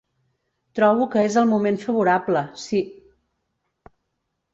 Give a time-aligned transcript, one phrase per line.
[0.77, 2.81] Trobo que és el moment favorable, sí.